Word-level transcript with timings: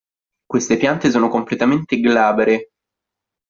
Queste 0.47 0.77
piante 0.77 1.11
sono 1.11 1.27
completamente 1.29 1.99
glabre. 1.99 2.69